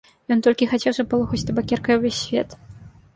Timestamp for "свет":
2.23-2.57